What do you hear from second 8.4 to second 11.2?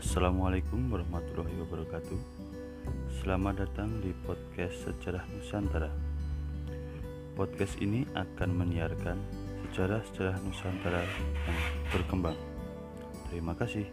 menyiarkan sejarah-sejarah Nusantara